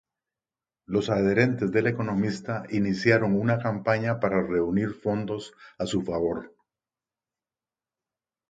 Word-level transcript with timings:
Los 0.87 1.11
adherentes 1.11 1.69
del 1.71 1.85
economista 1.85 2.63
iniciaron 2.71 3.39
una 3.39 3.59
campaña 3.59 4.19
para 4.19 4.41
reunir 4.41 4.95
fondos 4.95 5.53
a 5.77 5.85
su 5.85 6.01
favor. 6.01 6.55